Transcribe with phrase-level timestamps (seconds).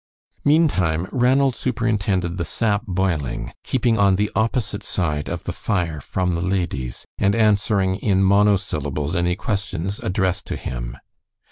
[0.43, 6.33] Meantime Ranald superintended the sap boiling, keeping on the opposite side of the fire from
[6.33, 10.97] the ladies, and answering in monosyllables any questions addressed to him.